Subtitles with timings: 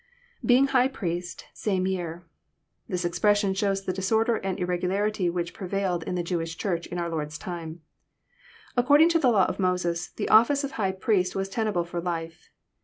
[0.43, 1.45] [Being „Mgh priest..
[1.53, 2.25] .same year.']
[2.89, 7.07] This expression shows the disorder and irregularity which prevailed in the Jewish Church in our
[7.07, 7.81] Lord's time.
[8.75, 12.49] According to the Uw of MOses, the office of high priest was tenable for life.